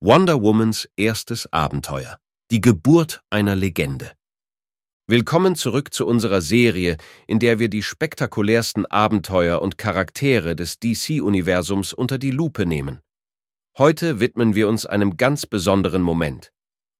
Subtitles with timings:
[0.00, 2.18] Wonder Womans erstes Abenteuer.
[2.50, 4.12] Die Geburt einer Legende.
[5.06, 11.94] Willkommen zurück zu unserer Serie, in der wir die spektakulärsten Abenteuer und Charaktere des DC-Universums
[11.94, 13.00] unter die Lupe nehmen.
[13.78, 16.52] Heute widmen wir uns einem ganz besonderen Moment,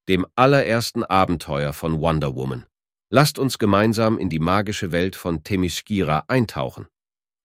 [0.09, 2.65] dem allerersten Abenteuer von Wonder Woman.
[3.11, 6.87] Lasst uns gemeinsam in die magische Welt von Themyscira eintauchen.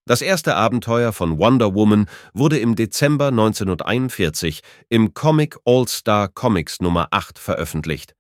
[0.08, 7.10] Das erste Abenteuer von Wonder Woman wurde im Dezember 1941 im Comic All-Star Comics Nummer
[7.12, 8.16] 8 veröffentlicht.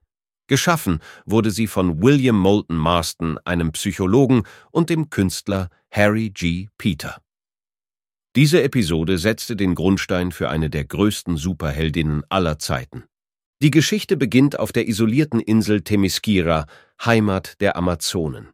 [0.47, 6.67] Geschaffen wurde sie von William Moulton Marston, einem Psychologen, und dem Künstler Harry G.
[6.77, 7.21] Peter.
[8.35, 13.05] Diese Episode setzte den Grundstein für eine der größten Superheldinnen aller Zeiten.
[13.61, 16.65] Die Geschichte beginnt auf der isolierten Insel Themyscira,
[17.05, 18.49] Heimat der Amazonen.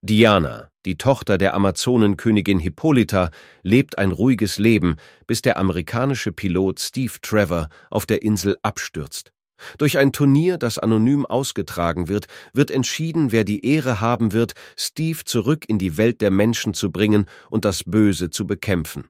[0.00, 3.30] Diana, die Tochter der Amazonenkönigin Hippolyta,
[3.62, 9.32] lebt ein ruhiges Leben, bis der amerikanische Pilot Steve Trevor auf der Insel abstürzt.
[9.78, 15.24] Durch ein Turnier, das anonym ausgetragen wird, wird entschieden, wer die Ehre haben wird, Steve
[15.24, 19.04] zurück in die Welt der Menschen zu bringen und das Böse zu bekämpfen.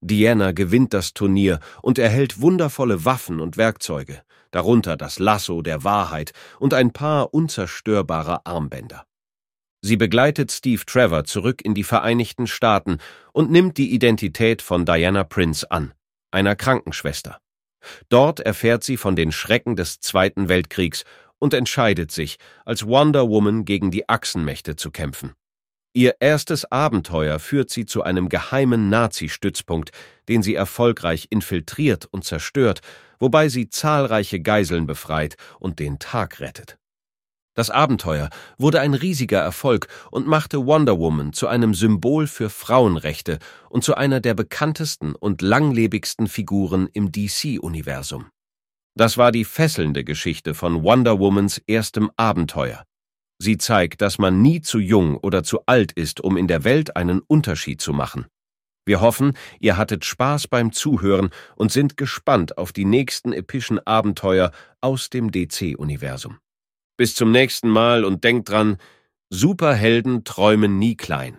[0.00, 6.32] Diana gewinnt das Turnier und erhält wundervolle Waffen und Werkzeuge, darunter das Lasso der Wahrheit
[6.58, 9.04] und ein paar unzerstörbare Armbänder.
[9.82, 12.98] Sie begleitet Steve Trevor zurück in die Vereinigten Staaten
[13.32, 15.94] und nimmt die Identität von Diana Prince an,
[16.30, 17.40] einer Krankenschwester.
[18.10, 21.04] Dort erfährt sie von den Schrecken des Zweiten Weltkriegs
[21.38, 25.32] und entscheidet sich, als Wonder Woman gegen die Achsenmächte zu kämpfen.
[25.92, 29.90] Ihr erstes Abenteuer führt sie zu einem geheimen Nazi-Stützpunkt,
[30.28, 32.80] den sie erfolgreich infiltriert und zerstört,
[33.18, 36.79] wobei sie zahlreiche Geiseln befreit und den Tag rettet.
[37.60, 43.38] Das Abenteuer wurde ein riesiger Erfolg und machte Wonder Woman zu einem Symbol für Frauenrechte
[43.68, 48.30] und zu einer der bekanntesten und langlebigsten Figuren im DC-Universum.
[48.96, 52.82] Das war die fesselnde Geschichte von Wonder Womans erstem Abenteuer.
[53.38, 56.96] Sie zeigt, dass man nie zu jung oder zu alt ist, um in der Welt
[56.96, 58.24] einen Unterschied zu machen.
[58.86, 64.50] Wir hoffen, ihr hattet Spaß beim Zuhören und sind gespannt auf die nächsten epischen Abenteuer
[64.80, 66.38] aus dem DC-Universum.
[67.00, 68.76] Bis zum nächsten Mal und denkt dran,
[69.30, 71.38] Superhelden träumen nie klein.